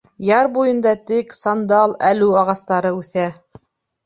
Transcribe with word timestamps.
Яр 0.27 0.47
буйында 0.53 0.93
тек, 1.11 1.35
сандал, 1.39 1.93
әлү 2.09 2.31
ағастары 2.41 2.95
үҫә. 3.03 3.29